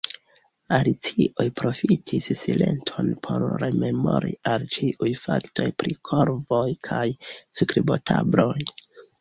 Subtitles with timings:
[0.77, 8.53] Alicio profitis silenton por rememori al ĉiuj faktoj pri korvoj kaj skribotabloj.